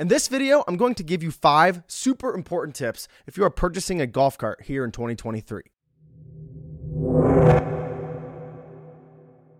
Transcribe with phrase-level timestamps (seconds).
[0.00, 3.50] In this video, I'm going to give you five super important tips if you are
[3.50, 5.60] purchasing a golf cart here in 2023.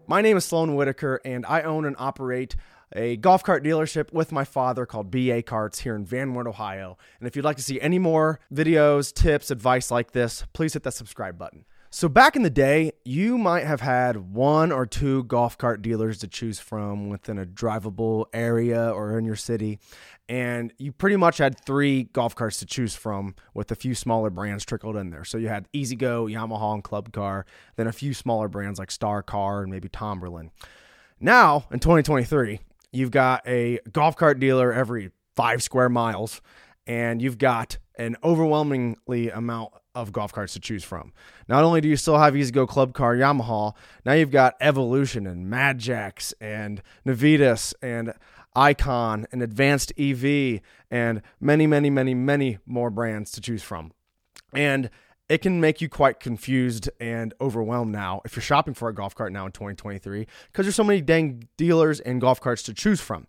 [0.06, 2.56] My name is Sloan Whitaker, and I own and operate
[2.96, 6.96] a golf cart dealership with my father called BA Carts here in Van Wert, Ohio.
[7.18, 10.84] And if you'd like to see any more videos, tips, advice like this, please hit
[10.84, 11.66] that subscribe button.
[11.92, 16.18] So, back in the day, you might have had one or two golf cart dealers
[16.18, 19.80] to choose from within a drivable area or in your city.
[20.28, 24.30] And you pretty much had three golf carts to choose from with a few smaller
[24.30, 25.24] brands trickled in there.
[25.24, 29.20] So, you had E-Z-GO, Yamaha, and Club Car, then a few smaller brands like Star
[29.20, 30.52] Car and maybe Tomberlin.
[31.18, 32.60] Now, in 2023,
[32.92, 36.40] you've got a golf cart dealer every five square miles,
[36.90, 41.12] and you've got an overwhelmingly amount of golf carts to choose from.
[41.46, 45.46] Not only do you still have E-Z-GO Club Car Yamaha, now you've got Evolution and
[45.46, 48.12] Magix and Navitas and
[48.56, 53.92] Icon and Advanced EV and many, many, many, many more brands to choose from.
[54.52, 54.90] And
[55.28, 59.14] it can make you quite confused and overwhelmed now if you're shopping for a golf
[59.14, 63.00] cart now in 2023 because there's so many dang dealers and golf carts to choose
[63.00, 63.28] from.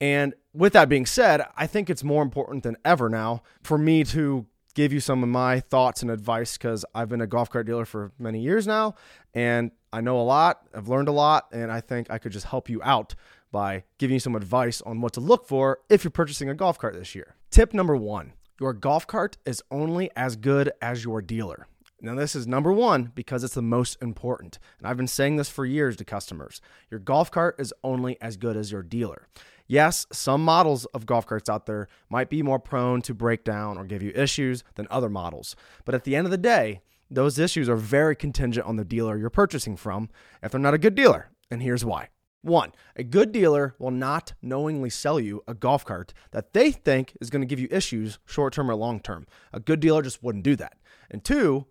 [0.00, 4.04] And with that being said, I think it's more important than ever now for me
[4.04, 7.66] to give you some of my thoughts and advice because I've been a golf cart
[7.66, 8.94] dealer for many years now
[9.34, 12.46] and I know a lot, I've learned a lot, and I think I could just
[12.46, 13.14] help you out
[13.50, 16.78] by giving you some advice on what to look for if you're purchasing a golf
[16.78, 17.34] cart this year.
[17.50, 21.66] Tip number one your golf cart is only as good as your dealer.
[22.02, 24.58] Now, this is number one because it's the most important.
[24.78, 26.60] And I've been saying this for years to customers.
[26.90, 29.28] Your golf cart is only as good as your dealer.
[29.70, 33.78] Yes, some models of golf carts out there might be more prone to break down
[33.78, 35.54] or give you issues than other models.
[35.84, 39.16] But at the end of the day, those issues are very contingent on the dealer
[39.16, 40.08] you're purchasing from
[40.42, 41.30] if they're not a good dealer.
[41.52, 42.08] And here's why.
[42.42, 47.16] One, a good dealer will not knowingly sell you a golf cart that they think
[47.20, 49.28] is going to give you issues short term or long term.
[49.52, 50.78] A good dealer just wouldn't do that.
[51.12, 51.66] And two,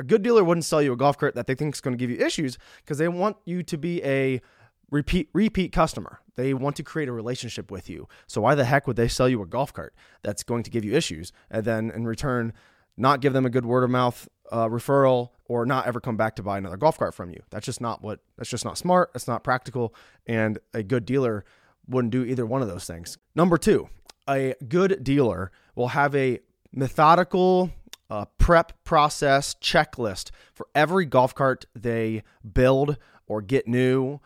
[0.00, 2.04] a good dealer wouldn't sell you a golf cart that they think is going to
[2.04, 4.40] give you issues because they want you to be a
[4.90, 6.20] repeat repeat customer.
[6.36, 8.08] They want to create a relationship with you.
[8.26, 10.84] So why the heck would they sell you a golf cart that's going to give
[10.84, 12.52] you issues and then in return
[12.96, 16.36] not give them a good word of mouth uh, referral or not ever come back
[16.36, 17.42] to buy another golf cart from you?
[17.50, 18.20] That's just not what.
[18.36, 19.10] That's just not smart.
[19.14, 19.94] It's not practical,
[20.26, 21.44] and a good dealer
[21.88, 23.18] wouldn't do either one of those things.
[23.34, 23.88] Number two,
[24.28, 26.40] a good dealer will have a
[26.72, 27.70] methodical
[28.10, 32.96] uh, prep process checklist for every golf cart they build
[33.26, 34.20] or get new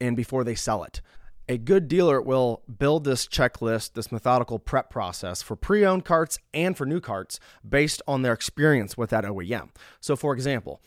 [0.00, 1.00] and before they sell it.
[1.48, 6.38] A good dealer will build this checklist, this methodical prep process for pre owned carts
[6.54, 9.70] and for new carts based on their experience with that OEM.
[10.00, 10.80] So, for example,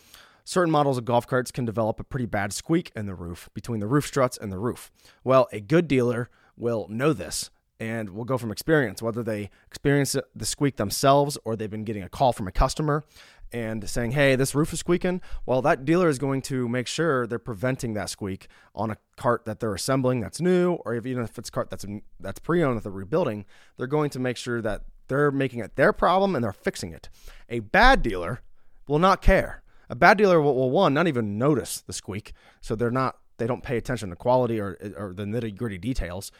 [0.45, 3.81] certain models of golf carts can develop a pretty bad squeak in the roof between
[3.81, 4.89] the roof struts and the roof.
[5.23, 7.49] Well, a good dealer will know this
[7.79, 12.03] and will go from experience, whether they experience the squeak themselves or they've been getting
[12.03, 13.03] a call from a customer
[13.53, 17.27] and saying, hey, this roof is squeaking, well, that dealer is going to make sure
[17.27, 21.37] they're preventing that squeak on a cart that they're assembling that's new, or even if
[21.37, 21.85] it's a cart that's,
[22.19, 23.45] that's pre owned that they're rebuilding,
[23.77, 27.09] they're going to make sure that they're making it their problem and they're fixing it.
[27.47, 28.41] A bad dealer
[28.87, 29.61] will not care.
[29.89, 33.45] A bad dealer will, will one, not even notice the squeak, so they're not, they
[33.45, 36.31] don't pay attention to quality or, or the nitty gritty details,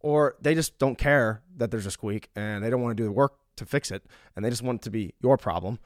[0.00, 3.06] or they just don't care that there's a squeak and they don't want to do
[3.06, 4.04] the work to fix it
[4.36, 5.78] and they just want it to be your problem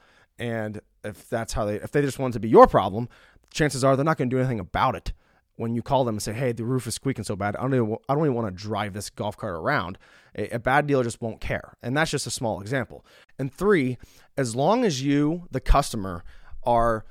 [0.43, 3.09] and if that's how they, if they just want it to be your problem,
[3.53, 5.13] chances are they're not going to do anything about it.
[5.55, 7.75] When you call them and say, "Hey, the roof is squeaking so bad, I don't
[7.75, 9.99] even, I don't even want to drive this golf cart around,"
[10.35, 13.07] a, a bad dealer just won't care, and that's just a small example.
[13.39, 13.99] And three,
[14.37, 16.25] as long as you, the customer,
[16.65, 17.05] are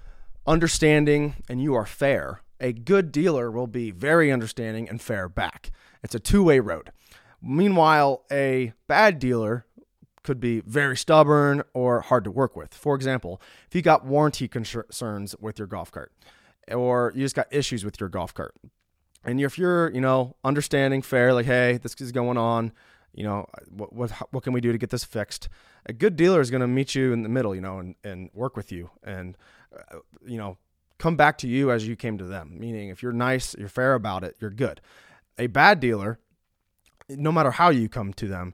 [0.45, 5.71] understanding and you are fair, a good dealer will be very understanding and fair back.
[6.03, 6.91] It's a two way road.
[7.41, 9.65] Meanwhile, a bad dealer
[10.23, 12.73] could be very stubborn or hard to work with.
[12.73, 16.11] For example, if you got warranty concerns with your golf cart
[16.67, 18.53] or you just got issues with your golf cart.
[19.23, 22.71] And if you're, you know, understanding, fair, like, hey, this is going on,
[23.13, 25.49] you know, what what, what can we do to get this fixed?
[25.85, 28.29] A good dealer is going to meet you in the middle, you know, and, and
[28.33, 29.37] work with you and,
[29.75, 30.57] uh, you know,
[30.97, 32.57] come back to you as you came to them.
[32.59, 34.81] Meaning, if you're nice, you're fair about it, you're good.
[35.37, 36.19] A bad dealer,
[37.09, 38.53] no matter how you come to them,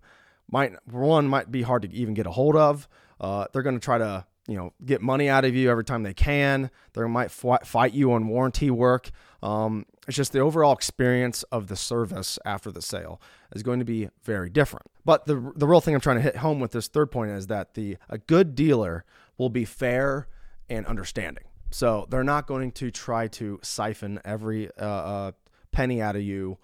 [0.51, 2.87] might one might be hard to even get a hold of.
[3.19, 6.03] Uh, they're going to try to you know get money out of you every time
[6.03, 6.71] they can.
[6.93, 9.09] They might fight you on warranty work.
[9.43, 13.21] Um, it's just the overall experience of the service after the sale
[13.53, 14.87] is going to be very different.
[15.05, 17.47] But the the real thing I'm trying to hit home with this third point is
[17.47, 19.05] that the a good dealer
[19.37, 20.27] will be fair
[20.69, 21.43] and understanding.
[21.69, 25.31] So they're not going to try to siphon every uh, uh,
[25.71, 26.57] penny out of you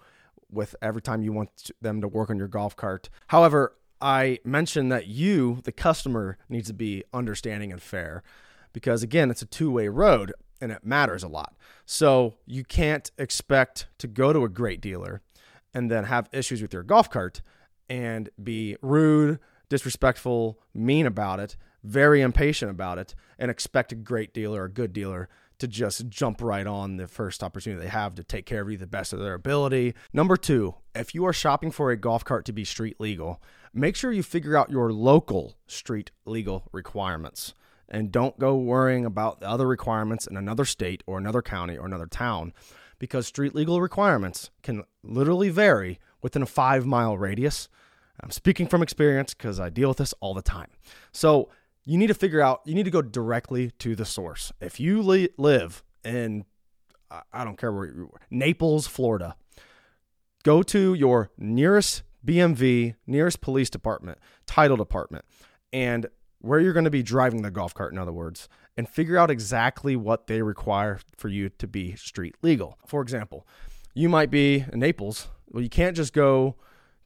[0.54, 3.10] with every time you want them to work on your golf cart.
[3.28, 8.22] However, I mentioned that you, the customer, needs to be understanding and fair
[8.72, 11.54] because again, it's a two-way road and it matters a lot.
[11.86, 15.20] So, you can't expect to go to a great dealer
[15.74, 17.42] and then have issues with your golf cart
[17.88, 24.32] and be rude, disrespectful, mean about it, very impatient about it, and expect a great
[24.32, 25.28] dealer a good dealer
[25.58, 28.76] to just jump right on the first opportunity they have to take care of you
[28.76, 29.94] the best of their ability.
[30.12, 33.40] Number two, if you are shopping for a golf cart to be street legal,
[33.72, 37.54] make sure you figure out your local street legal requirements
[37.88, 41.86] and don't go worrying about the other requirements in another state or another county or
[41.86, 42.52] another town
[42.98, 47.68] because street legal requirements can literally vary within a five mile radius.
[48.20, 50.70] I'm speaking from experience because I deal with this all the time.
[51.12, 51.50] So
[51.84, 54.52] you need to figure out, you need to go directly to the source.
[54.60, 56.44] If you li- live in,
[57.32, 59.36] I don't care where, you, Naples, Florida,
[60.42, 65.24] go to your nearest BMV, nearest police department, title department,
[65.72, 66.06] and
[66.38, 69.30] where you're going to be driving the golf cart, in other words, and figure out
[69.30, 72.78] exactly what they require for you to be street legal.
[72.86, 73.46] For example,
[73.94, 75.28] you might be in Naples.
[75.48, 76.56] Well, you can't just go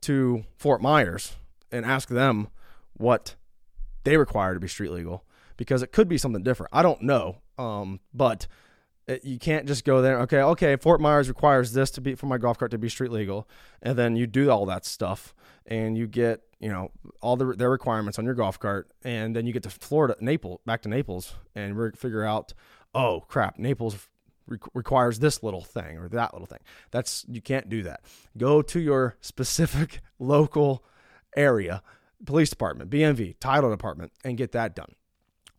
[0.02, 1.36] to Fort Myers
[1.70, 2.48] and ask them
[2.94, 3.34] what
[4.08, 5.22] they require to be street legal
[5.58, 6.70] because it could be something different.
[6.72, 8.46] I don't know, um, but
[9.06, 10.20] it, you can't just go there.
[10.20, 13.12] Okay, okay, Fort Myers requires this to be for my golf cart to be street
[13.12, 13.46] legal,
[13.82, 15.34] and then you do all that stuff,
[15.66, 16.90] and you get you know
[17.20, 20.60] all the, their requirements on your golf cart, and then you get to Florida, Naples,
[20.64, 22.54] back to Naples, and we figure out,
[22.94, 24.08] oh crap, Naples
[24.46, 26.60] re- requires this little thing or that little thing.
[26.92, 28.00] That's you can't do that.
[28.38, 30.82] Go to your specific local
[31.36, 31.82] area,
[32.24, 34.94] police department, BMV, title department, and get that done.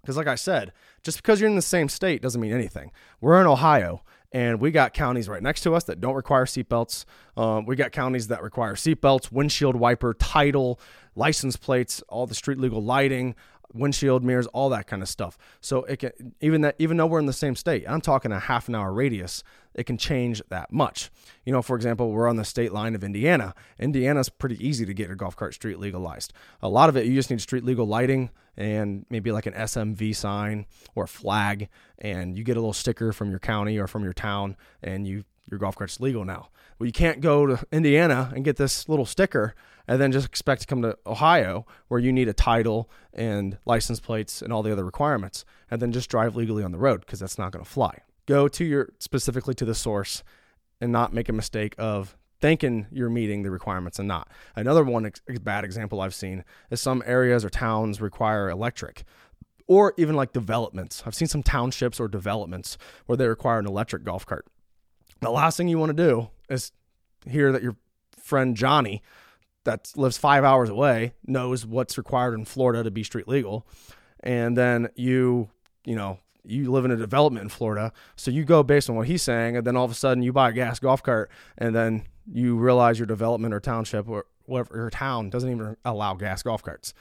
[0.01, 0.71] Because, like I said,
[1.03, 2.91] just because you're in the same state doesn't mean anything.
[3.19, 7.05] We're in Ohio, and we got counties right next to us that don't require seatbelts.
[7.35, 10.79] Um, we got counties that require seatbelts, windshield wiper, title,
[11.15, 13.35] license plates, all the street legal lighting,
[13.73, 15.37] windshield mirrors, all that kind of stuff.
[15.61, 18.39] So it can even that even though we're in the same state, I'm talking a
[18.39, 19.43] half an hour radius,
[19.73, 21.09] it can change that much.
[21.45, 23.53] You know, for example, we're on the state line of Indiana.
[23.79, 26.33] Indiana's pretty easy to get your golf cart street legalized.
[26.61, 30.15] A lot of it you just need street legal lighting and maybe like an SMV
[30.15, 34.03] sign or a flag and you get a little sticker from your county or from
[34.03, 36.49] your town and you your golf cart's legal now.
[36.77, 39.55] Well, you can't go to Indiana and get this little sticker
[39.87, 43.99] and then just expect to come to Ohio where you need a title and license
[43.99, 47.19] plates and all the other requirements and then just drive legally on the road because
[47.19, 47.99] that's not going to fly.
[48.25, 50.23] Go to your specifically to the source
[50.79, 54.29] and not make a mistake of thinking you're meeting the requirements and not.
[54.55, 59.03] Another one ex- bad example I've seen is some areas or towns require electric
[59.69, 61.03] or even like developments.
[61.05, 64.47] I've seen some townships or developments where they require an electric golf cart.
[65.21, 66.71] The last thing you want to do is
[67.27, 67.75] hear that your
[68.17, 69.01] friend Johnny
[69.65, 73.67] that lives five hours away knows what's required in Florida to be street legal.
[74.21, 75.49] And then you,
[75.85, 77.91] you know, you live in a development in Florida.
[78.15, 79.57] So you go based on what he's saying.
[79.57, 82.55] And then all of a sudden you buy a gas golf cart and then you
[82.55, 86.93] realize your development or township or whatever your town doesn't even allow gas golf carts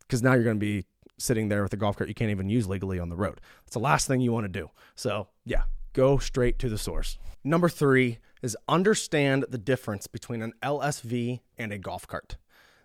[0.00, 0.84] because now you're going to be
[1.18, 3.40] sitting there with a golf cart you can't even use legally on the road.
[3.66, 4.70] It's the last thing you want to do.
[4.94, 5.62] So, yeah,
[5.98, 7.18] go straight to the source.
[7.42, 12.36] Number three is understand the difference between an LSV and a golf cart.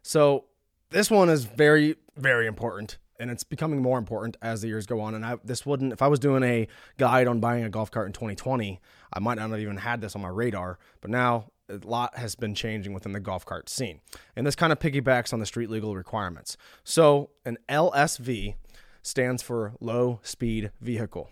[0.02, 0.46] So,
[0.90, 5.00] this one is very, very important and it's becoming more important as the years go
[5.00, 5.14] on.
[5.14, 8.08] And I, this wouldn't, if I was doing a guide on buying a golf cart
[8.08, 8.82] in 2020,
[9.14, 10.80] I might not have even had this on my radar.
[11.00, 14.02] But now a lot has been changing within the golf cart scene.
[14.36, 16.58] And this kind of piggybacks on the street legal requirements.
[16.84, 18.56] So an LSV
[19.04, 21.30] stands for low speed vehicle.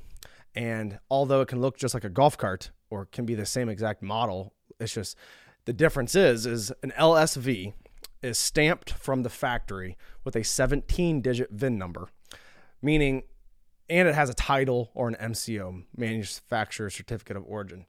[0.56, 3.70] And although it can look just like a golf cart or can be the same
[3.70, 5.18] exact model, it's just
[5.66, 7.74] the difference is is an LSV
[8.22, 12.10] is stamped from the factory with a 17 digit VIN number,
[12.82, 13.24] meaning
[13.90, 17.86] and it has a title or an MCO, manufacturer certificate of origin.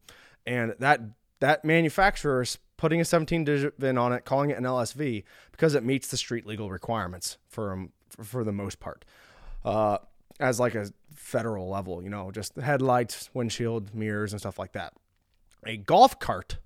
[0.47, 1.00] And that
[1.40, 5.75] that manufacturer is putting a 17 digit VIN on it, calling it an LSV because
[5.75, 7.87] it meets the street legal requirements for
[8.21, 9.04] for the most part.
[9.64, 9.99] Uh,
[10.42, 14.92] as like a federal level, you know, just headlights, windshield, mirrors, and stuff like that.
[15.64, 16.58] A golf cart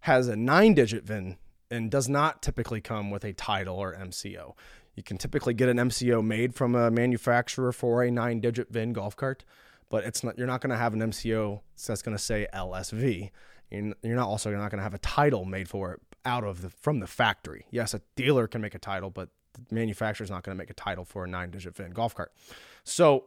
[0.00, 1.36] has a nine digit VIN
[1.70, 4.54] and does not typically come with a title or MCO.
[4.94, 8.92] You can typically get an MCO made from a manufacturer for a nine digit VIN
[8.92, 9.44] golf cart,
[9.88, 13.30] but it's not you're not going to have an MCO that's going to say LSV.
[13.70, 16.62] You're not also you're not going to have a title made for it out of
[16.62, 17.66] the from the factory.
[17.70, 20.70] Yes, a dealer can make a title, but the manufacturer is not going to make
[20.70, 22.32] a title for a nine digit VIN golf cart.
[22.84, 23.26] So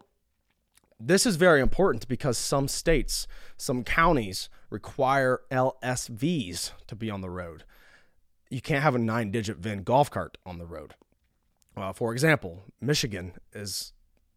[1.00, 3.28] This is very important because some states,
[3.58, 7.66] some counties require LSVs to be on the road.
[8.50, 10.96] You can't have a nine digit VIN golf cart on the road.
[11.76, 13.92] Uh, for example, Michigan is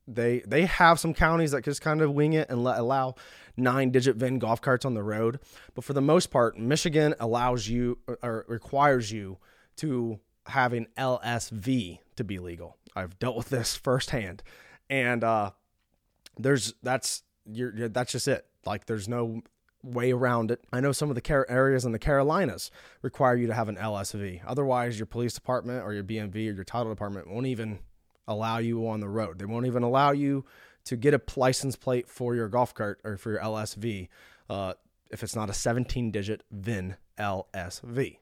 [0.08, 3.14] they they have some counties that just kind of wing it and let, allow
[3.56, 5.38] nine digit VIN golf carts on the road,
[5.74, 9.38] but for the most part, Michigan allows you or requires you
[9.76, 12.76] to have an LSV to be legal.
[12.94, 14.42] I've dealt with this firsthand,
[14.90, 15.50] and uh,
[16.38, 18.46] there's that's you're, you're, that's just it.
[18.64, 19.42] Like there's no
[19.82, 20.60] way around it.
[20.72, 22.70] I know some of the car- areas in the Carolinas
[23.02, 24.40] require you to have an LSV.
[24.46, 27.78] Otherwise, your police department or your BMV or your title department won't even
[28.26, 29.38] allow you on the road.
[29.38, 30.44] They won't even allow you
[30.84, 34.08] to get a license plate for your golf cart or for your LSV
[34.50, 34.74] uh,
[35.10, 38.18] if it's not a 17 digit VIN LSV.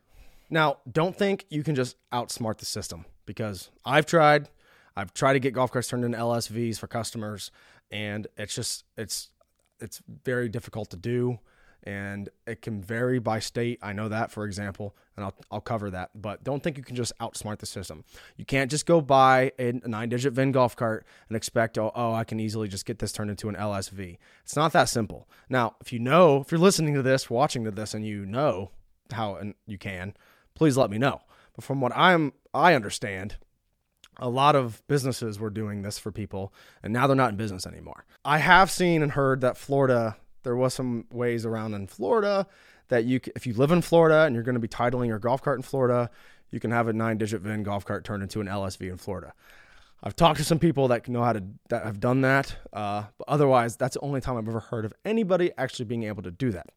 [0.49, 4.49] Now, don't think you can just outsmart the system because I've tried.
[4.97, 7.51] I've tried to get golf carts turned into LSVs for customers,
[7.91, 9.31] and it's just it's
[9.81, 11.39] it's very difficult to do
[11.87, 13.79] and it can vary by state.
[13.81, 16.11] I know that, for example, and I'll, I'll cover that.
[16.15, 18.05] But don't think you can just outsmart the system.
[18.37, 22.13] You can't just go buy a nine digit VIN golf cart and expect, oh, oh,
[22.13, 24.19] I can easily just get this turned into an LSV.
[24.43, 25.29] It's not that simple.
[25.49, 28.73] Now, if you know, if you're listening to this, watching to this, and you know
[29.13, 30.15] how and you can,
[30.57, 31.21] please let me know.
[31.55, 33.37] But from what I'm, I understand,
[34.19, 37.67] a lot of businesses were doing this for people, and now they're not in business
[37.67, 38.05] anymore.
[38.25, 42.47] I have seen and heard that Florida there was some ways around in Florida
[42.87, 45.43] that you, if you live in Florida and you're going to be titling your golf
[45.43, 46.09] cart in Florida,
[46.53, 49.33] you can have a nine-digit VIN golf cart turned into an LSV in Florida.
[50.05, 53.29] I've talked to some people that know how to that have done that, uh, but
[53.29, 56.53] otherwise, that's the only time I've ever heard of anybody actually being able to do
[56.53, 56.69] that.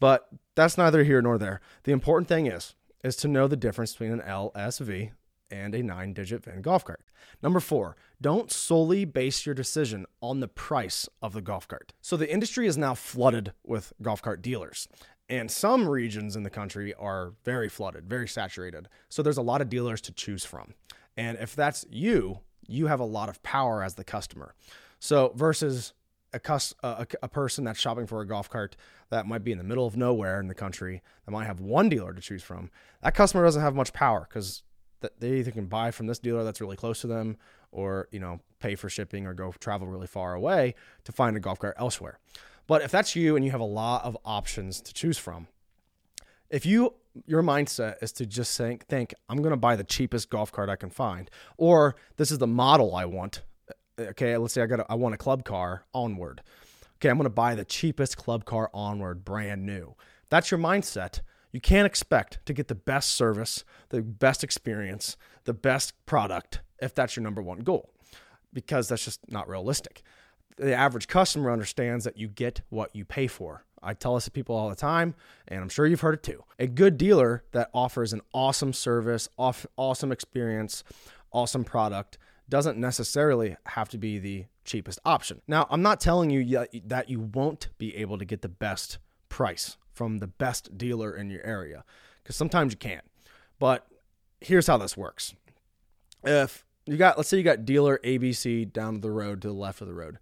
[0.00, 1.60] But that's neither here nor there.
[1.82, 5.12] The important thing is is to know the difference between an LSV
[5.50, 7.02] and a nine digit VIN golf cart.
[7.42, 11.92] Number four, don't solely base your decision on the price of the golf cart.
[12.00, 14.88] So the industry is now flooded with golf cart dealers.
[15.28, 18.88] And some regions in the country are very flooded, very saturated.
[19.08, 20.74] So there's a lot of dealers to choose from.
[21.16, 24.54] And if that's you, you have a lot of power as the customer.
[25.00, 25.92] So versus
[26.32, 28.76] a, cus- a, a, person that's shopping for a golf cart
[29.10, 31.88] that might be in the middle of nowhere in the country that might have one
[31.88, 32.70] dealer to choose from,
[33.02, 34.62] that customer doesn't have much power because
[35.00, 37.36] that they either can buy from this dealer that's really close to them
[37.70, 41.40] or you know pay for shipping or go travel really far away to find a
[41.40, 42.18] golf cart elsewhere.
[42.66, 45.48] But if that's you and you have a lot of options to choose from
[46.50, 46.94] if you
[47.26, 50.68] your mindset is to just think think i'm going to buy the cheapest golf cart
[50.68, 53.42] i can find or this is the model i want
[53.98, 56.42] okay let's say i got a, i want a club car onward
[56.96, 59.94] okay i'm going to buy the cheapest club car onward brand new
[60.30, 61.20] that's your mindset
[61.52, 66.94] you can't expect to get the best service, the best experience, the best product if
[66.94, 67.90] that's your number one goal,
[68.52, 70.02] because that's just not realistic.
[70.56, 73.64] The average customer understands that you get what you pay for.
[73.82, 75.14] I tell this to people all the time,
[75.46, 76.44] and I'm sure you've heard it too.
[76.58, 80.82] A good dealer that offers an awesome service, awesome experience,
[81.32, 85.42] awesome product doesn't necessarily have to be the cheapest option.
[85.46, 89.76] Now, I'm not telling you that you won't be able to get the best price
[89.92, 91.84] from the best dealer in your area
[92.22, 93.04] because sometimes you can't.
[93.58, 93.86] But
[94.40, 95.34] here's how this works.
[96.24, 99.80] If you got, let's say you got dealer ABC down the road to the left
[99.80, 100.18] of the road,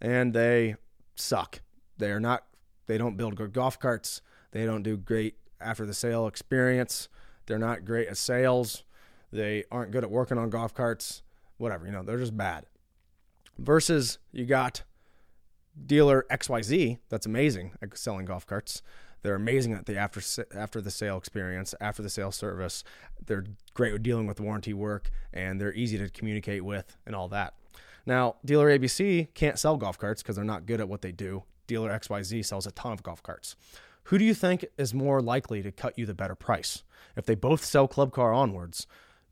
[0.00, 0.76] and they
[1.14, 1.60] suck.
[1.98, 2.44] They're not,
[2.86, 4.22] they don't build good golf carts.
[4.52, 7.08] They don't do great after the sale experience.
[7.46, 8.84] They're not great at sales.
[9.32, 11.22] They aren't good at working on golf carts.
[11.60, 12.64] Whatever, you know, they're just bad.
[13.58, 14.82] Versus you got
[15.86, 18.80] dealer XYZ that's amazing at selling golf carts.
[19.20, 20.22] They're amazing at the after
[20.56, 22.82] after the sale experience, after the sale service.
[23.26, 27.28] They're great with dealing with warranty work, and they're easy to communicate with, and all
[27.28, 27.52] that.
[28.06, 31.42] Now, dealer ABC can't sell golf carts because they're not good at what they do.
[31.66, 33.54] Dealer XYZ sells a ton of golf carts.
[34.04, 36.84] Who do you think is more likely to cut you the better price?
[37.16, 38.86] If they both sell club car onwards,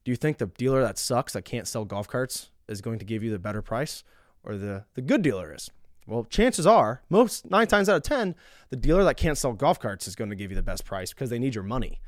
[0.08, 3.04] do you think the dealer that sucks that can't sell golf carts is going to
[3.04, 4.04] give you the better price
[4.42, 5.70] or the, the good dealer is?
[6.06, 8.34] Well, chances are, most nine times out of 10,
[8.70, 11.12] the dealer that can't sell golf carts is going to give you the best price
[11.12, 12.00] because they need your money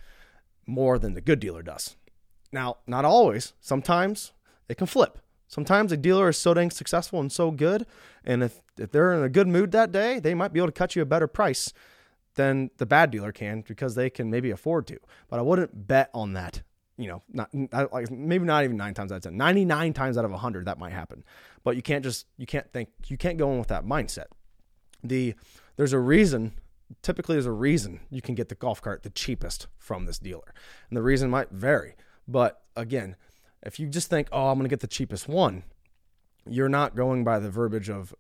[0.67, 1.97] more than the good dealer does.
[2.51, 3.53] Now, not always.
[3.61, 4.33] Sometimes
[4.67, 5.19] it can flip.
[5.47, 7.85] Sometimes a dealer is so dang successful and so good,
[8.25, 10.73] and if, if they're in a good mood that day, they might be able to
[10.73, 11.75] cut you a better price
[12.37, 14.99] than the bad dealer can because they can maybe afford to.
[15.29, 16.63] But I wouldn't bet on that
[17.01, 17.51] you know, not
[17.93, 20.93] like maybe not even nine times out of 99 times out of 100 that might
[20.93, 21.25] happen.
[21.65, 24.27] But you can't just you can't think you can't go in with that mindset.
[25.03, 25.35] The
[25.77, 26.53] there's a reason.
[27.03, 30.53] Typically, there's a reason you can get the golf cart the cheapest from this dealer,
[30.89, 31.95] and the reason might vary.
[32.27, 33.17] But again,
[33.63, 35.63] if you just think, oh, I'm going to get the cheapest one,
[36.47, 38.15] you're not going by the verbiage of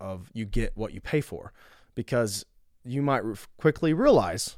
[0.00, 1.52] of you get what you pay for
[1.94, 2.46] because
[2.84, 3.22] you might
[3.58, 4.56] quickly realize,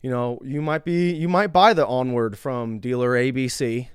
[0.00, 3.88] you know, you might be you might buy the onward from dealer ABC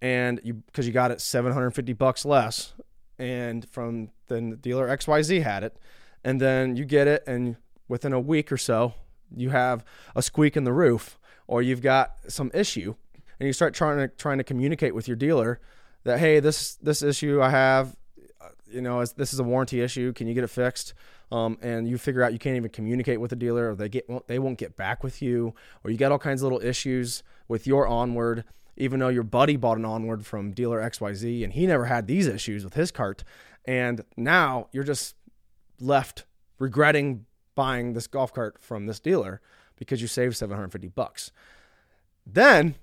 [0.00, 2.74] and you because you got it 750 bucks less
[3.18, 5.76] and from then the dealer XYZ had it.
[6.22, 7.56] And then you get it and
[7.88, 8.94] within a week or so
[9.34, 12.94] you have a squeak in the roof or you've got some issue
[13.38, 15.60] and you start trying to trying to communicate with your dealer
[16.04, 17.96] that hey this this issue I have
[18.72, 20.94] you know this is a warranty issue can you get it fixed
[21.32, 24.08] um, and you figure out you can't even communicate with the dealer or they get
[24.26, 27.66] they won't get back with you or you got all kinds of little issues with
[27.66, 28.44] your onward
[28.76, 32.26] even though your buddy bought an onward from dealer XYZ and he never had these
[32.26, 33.24] issues with his cart
[33.64, 35.14] and now you're just
[35.80, 36.24] left
[36.58, 37.24] regretting
[37.54, 39.40] buying this golf cart from this dealer
[39.76, 41.32] because you saved 750 bucks.
[42.26, 42.74] Then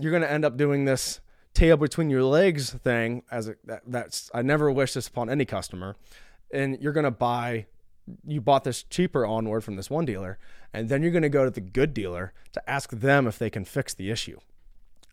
[0.00, 1.20] you're going to end up doing this
[1.56, 5.44] tail between your legs thing as a, that, that's I never wish this upon any
[5.44, 5.96] customer.
[6.52, 7.66] And you're going to buy
[8.24, 10.38] you bought this cheaper onward from this one dealer
[10.72, 13.50] and then you're going to go to the good dealer to ask them if they
[13.50, 14.38] can fix the issue.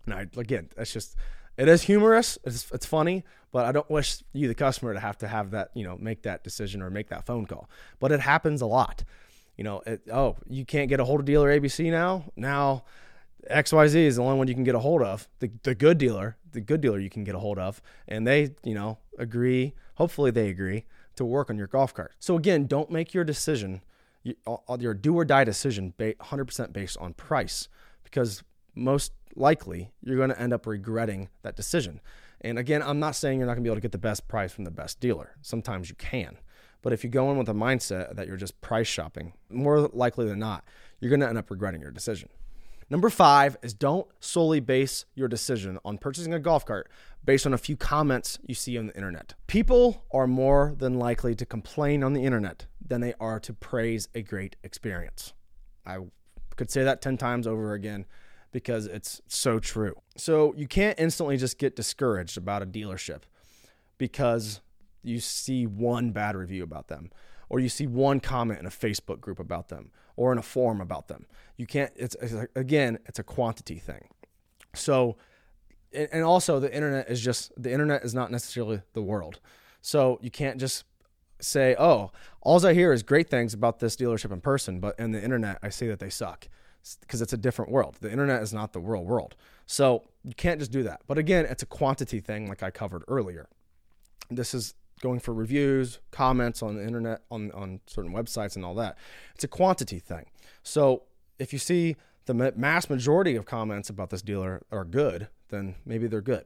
[0.06, 1.16] Now again, that's just
[1.58, 2.38] it is humorous.
[2.44, 5.70] It's, it's funny, but I don't wish you, the customer, to have to have that,
[5.76, 7.70] you know, make that decision or make that phone call.
[8.00, 9.04] But it happens a lot.
[9.56, 12.26] You know, it, oh, you can't get a hold of dealer ABC now.
[12.36, 12.86] Now,
[13.50, 15.28] XYZ is the only one you can get a hold of.
[15.40, 17.82] The, the good dealer, the good dealer you can get a hold of.
[18.08, 20.86] And they, you know, agree, hopefully they agree
[21.16, 22.14] to work on your golf cart.
[22.20, 23.82] So again, don't make your decision,
[24.24, 27.68] your do or die decision, 100% based on price
[28.04, 28.44] because
[28.76, 32.00] most likely you're going to end up regretting that decision.
[32.42, 34.28] And again, I'm not saying you're not going to be able to get the best
[34.28, 35.36] price from the best dealer.
[35.42, 36.38] Sometimes you can.
[36.82, 40.28] But if you go in with a mindset that you're just price shopping, more likely
[40.28, 40.66] than not,
[41.00, 42.30] you're going to end up regretting your decision.
[42.94, 46.92] Number five is don't solely base your decision on purchasing a golf cart
[47.26, 49.34] based on a few comments you see on the internet.
[49.48, 54.10] People are more than likely to complain on the internet than they are to praise
[54.14, 55.34] a great experience.
[55.88, 56.02] I
[56.56, 58.06] could say that 10 times over again
[58.52, 59.96] because it's so true.
[60.16, 63.22] So you can't instantly just get discouraged about a dealership
[63.98, 64.62] because
[65.02, 67.10] you see one bad review about them
[67.50, 70.82] or you see one comment in a Facebook group about them or in a forum
[70.82, 71.26] about them.
[71.58, 74.08] You can't it's, it's again, it's a quantity thing.
[74.74, 75.18] So
[75.94, 79.40] and also the internet is just the internet is not necessarily the world.
[79.82, 80.86] So you can't just
[81.40, 85.12] say, "Oh, all I hear is great things about this dealership in person, but in
[85.12, 86.48] the internet I see that they suck."
[87.02, 87.98] because it's a different world.
[88.02, 89.36] The internet is not the real world.
[89.66, 91.02] So you can't just do that.
[91.08, 93.48] But again, it's a quantity thing, like I covered earlier.
[94.30, 98.74] This is going for reviews, comments on the internet, on, on certain websites, and all
[98.74, 98.98] that.
[99.36, 100.28] It's a quantity thing.
[100.64, 101.04] So
[101.38, 106.08] if you see the mass majority of comments about this dealer are good, then maybe
[106.08, 106.46] they're good.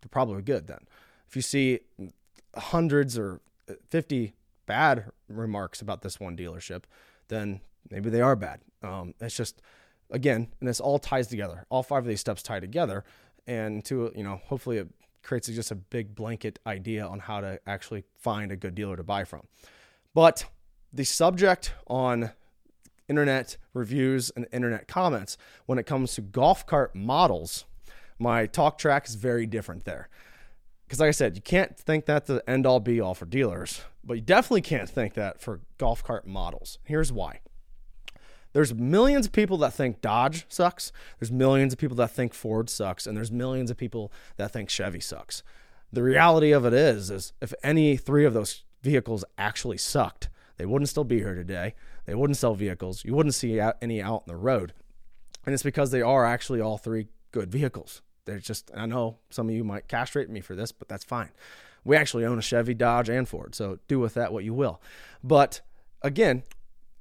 [0.00, 0.86] They're probably good then.
[1.26, 1.80] If you see
[2.56, 3.40] hundreds or
[3.90, 4.32] 50
[4.66, 6.84] bad remarks about this one dealership,
[7.26, 8.60] then maybe they are bad.
[8.80, 9.60] Um, it's just
[10.08, 11.66] again, and this all ties together.
[11.68, 13.04] All five of these steps tie together,
[13.48, 14.88] and to you know, hopefully it
[15.28, 19.02] creates just a big blanket idea on how to actually find a good dealer to
[19.02, 19.42] buy from.
[20.14, 20.46] But
[20.90, 22.30] the subject on
[23.10, 25.36] internet reviews and internet comments
[25.66, 27.66] when it comes to golf cart models,
[28.18, 30.08] my talk track is very different there.
[30.86, 33.82] Because, like I said, you can't think that the end all be all for dealers,
[34.02, 36.78] but you definitely can't think that for golf cart models.
[36.84, 37.40] Here's why
[38.52, 40.92] there's millions of people that think Dodge sucks.
[41.18, 44.70] There's millions of people that think Ford sucks, and there's millions of people that think
[44.70, 45.42] Chevy sucks.
[45.92, 50.66] The reality of it is, is if any three of those vehicles actually sucked, they
[50.66, 51.74] wouldn't still be here today.
[52.04, 53.04] They wouldn't sell vehicles.
[53.04, 54.72] You wouldn't see any out in the road,
[55.44, 58.02] and it's because they are actually all three good vehicles.
[58.24, 58.70] They're just.
[58.74, 61.30] I know some of you might castrate me for this, but that's fine.
[61.84, 64.82] We actually own a Chevy, Dodge, and Ford, so do with that what you will.
[65.22, 65.60] But
[66.02, 66.42] again,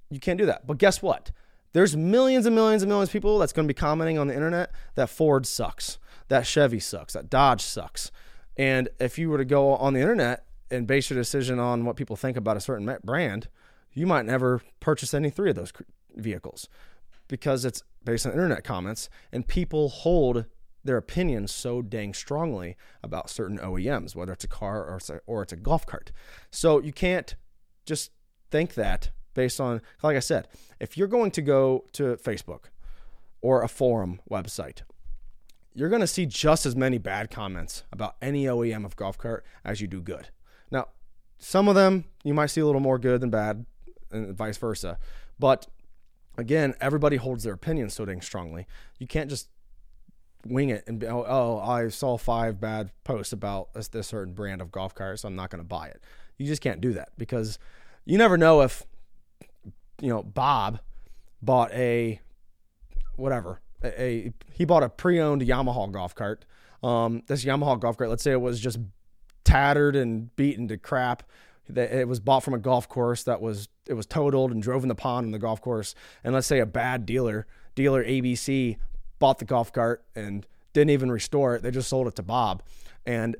[0.09, 0.67] you can't do that.
[0.67, 1.31] But guess what?
[1.73, 4.33] There's millions and millions and millions of people that's going to be commenting on the
[4.33, 8.11] internet that Ford sucks, that Chevy sucks, that Dodge sucks.
[8.55, 11.95] And if you were to go on the internet and base your decision on what
[11.95, 13.47] people think about a certain brand,
[13.93, 15.73] you might never purchase any three of those
[16.15, 16.67] vehicles
[17.27, 20.45] because it's based on internet comments and people hold
[20.83, 25.19] their opinions so dang strongly about certain OEMs, whether it's a car or it's a,
[25.27, 26.11] or it's a golf cart.
[26.49, 27.35] So you can't
[27.85, 28.11] just
[28.49, 30.47] think that based on, like I said,
[30.79, 32.65] if you're going to go to Facebook
[33.39, 34.81] or a forum website,
[35.75, 39.45] you're going to see just as many bad comments about any OEM of golf cart
[39.63, 40.29] as you do good.
[40.71, 40.87] Now,
[41.37, 43.67] some of them you might see a little more good than bad,
[44.09, 44.97] and vice versa.
[45.37, 45.67] But
[46.35, 48.65] again, everybody holds their opinion so dang strongly.
[48.97, 49.49] You can't just
[50.47, 54.33] wing it and be, oh, oh, I saw five bad posts about this, this certain
[54.33, 56.01] brand of golf cart, so I'm not going to buy it.
[56.37, 57.59] You just can't do that because
[58.03, 58.83] you never know if
[60.01, 60.79] you know Bob
[61.41, 62.19] bought a
[63.15, 66.45] whatever a, a he bought a pre-owned Yamaha golf cart.
[66.83, 68.79] Um, this Yamaha golf cart, let's say it was just
[69.43, 71.23] tattered and beaten to crap.
[71.73, 74.89] It was bought from a golf course that was it was totaled and drove in
[74.89, 75.95] the pond on the golf course.
[76.23, 78.77] And let's say a bad dealer, dealer ABC,
[79.19, 81.63] bought the golf cart and didn't even restore it.
[81.63, 82.63] They just sold it to Bob,
[83.05, 83.35] and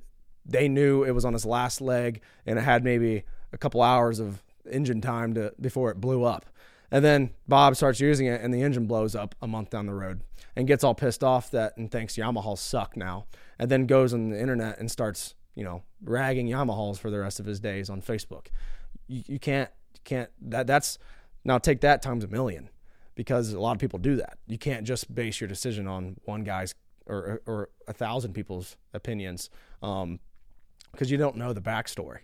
[0.46, 4.20] they knew it was on his last leg and it had maybe a couple hours
[4.20, 6.46] of engine time to before it blew up.
[6.92, 9.94] And then Bob starts using it and the engine blows up a month down the
[9.94, 10.22] road
[10.56, 13.26] and gets all pissed off that and thinks Yamahas suck now.
[13.60, 17.40] And then goes on the internet and starts, you know, ragging Yamahas for the rest
[17.40, 18.48] of his days on Facebook.
[19.08, 20.98] You, you can't, you can't, that, that's,
[21.44, 22.70] now take that times a million
[23.16, 24.38] because a lot of people do that.
[24.48, 26.74] You can't just base your decision on one guy's
[27.06, 29.50] or, or a thousand people's opinions
[29.80, 30.20] because um,
[31.00, 32.20] you don't know the backstory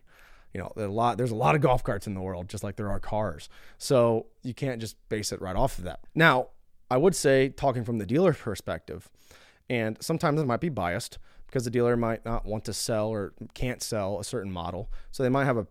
[0.54, 2.76] you know, a lot there's a lot of golf carts in the world, just like
[2.76, 3.50] there are cars.
[3.78, 6.02] So you can't just base it right off of that.
[6.14, 6.50] Now,
[6.92, 9.10] I would say, talking from the dealer perspective,
[9.70, 13.34] and sometimes it might be biased because the dealer might not want to sell or
[13.54, 15.68] can't sell a certain model, so they might have a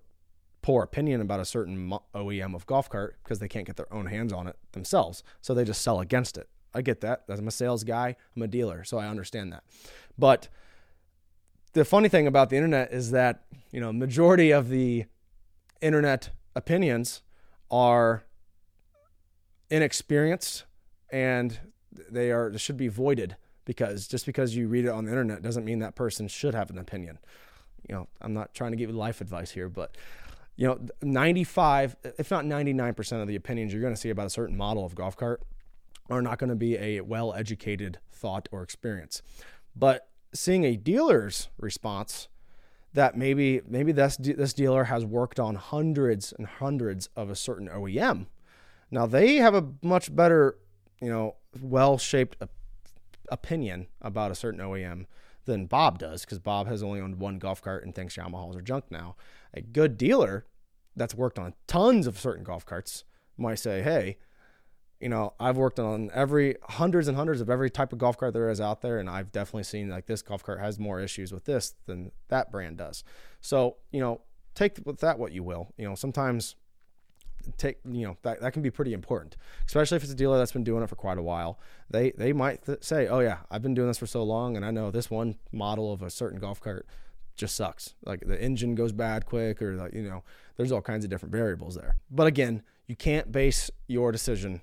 [0.62, 4.06] poor opinion about a certain OEM of golf cart because they can't get their own
[4.06, 5.24] hands on it themselves.
[5.40, 6.48] So they just sell against it.
[6.72, 7.24] I get that.
[7.28, 9.64] I'm a sales guy, I'm a dealer, so I understand that.
[10.16, 10.48] But
[11.72, 15.04] the funny thing about the internet is that you know majority of the
[15.80, 17.22] internet opinions
[17.70, 18.24] are
[19.70, 20.64] inexperienced
[21.10, 21.60] and
[22.10, 25.42] they are they should be voided because just because you read it on the internet
[25.42, 27.18] doesn't mean that person should have an opinion.
[27.88, 29.96] You know i'm not trying to give you life advice here but
[30.54, 34.30] you know 95 if not 99% of the opinions you're going to see about a
[34.30, 35.42] certain model of golf cart
[36.10, 39.22] are not going to be a well educated thought or experience.
[39.74, 42.28] But seeing a dealer's response
[42.94, 47.68] that maybe maybe this this dealer has worked on hundreds and hundreds of a certain
[47.68, 48.26] OEM.
[48.90, 50.58] Now they have a much better,
[51.00, 52.36] you know, well-shaped
[53.30, 55.06] opinion about a certain OEM
[55.44, 58.62] than Bob does because Bob has only owned one golf cart and thinks Yamahas are
[58.62, 59.16] junk now.
[59.54, 60.46] A good dealer
[60.94, 63.04] that's worked on tons of certain golf carts
[63.38, 64.18] might say, "Hey,
[65.02, 68.32] you know, I've worked on every hundreds and hundreds of every type of golf cart
[68.32, 71.32] there is out there, and I've definitely seen like this golf cart has more issues
[71.32, 73.02] with this than that brand does.
[73.40, 74.20] So, you know,
[74.54, 75.72] take with that what you will.
[75.76, 76.54] You know, sometimes
[77.56, 79.36] take you know that, that can be pretty important
[79.66, 81.58] especially if it's a dealer that's been doing it for quite a while
[81.90, 84.64] they they might th- say oh yeah i've been doing this for so long and
[84.64, 86.86] i know this one model of a certain golf cart
[87.34, 90.22] just sucks like the engine goes bad quick or like you know
[90.56, 94.60] there's all kinds of different variables there but again you can't base your decision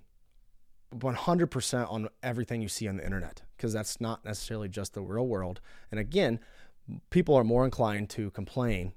[0.96, 5.28] 100% on everything you see on the internet because that's not necessarily just the real
[5.28, 5.62] world.
[5.92, 6.40] And again,
[7.10, 8.94] people are more inclined to complain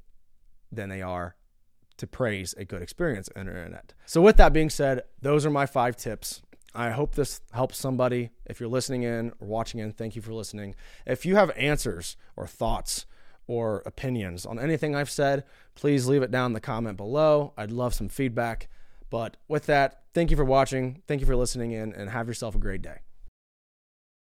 [0.70, 1.36] than they are
[1.98, 3.92] to praise a good experience on the internet.
[4.06, 6.42] So, with that being said, those are my five tips.
[6.74, 8.30] I hope this helps somebody.
[8.46, 10.74] If you're listening in or watching in, thank you for listening.
[11.06, 13.04] If you have answers or thoughts
[13.46, 17.52] or opinions on anything I've said, please leave it down in the comment below.
[17.58, 18.68] I'd love some feedback.
[19.12, 21.02] But with that, thank you for watching.
[21.06, 23.00] Thank you for listening in and have yourself a great day.